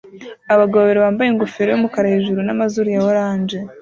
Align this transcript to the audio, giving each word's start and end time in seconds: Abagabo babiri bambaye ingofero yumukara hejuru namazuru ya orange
Abagabo 0.53 0.79
babiri 0.83 1.03
bambaye 1.05 1.27
ingofero 1.29 1.69
yumukara 1.69 2.13
hejuru 2.13 2.39
namazuru 2.41 2.87
ya 2.95 3.01
orange 3.11 3.57